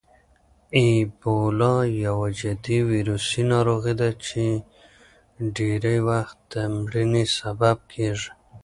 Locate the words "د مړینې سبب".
6.53-7.77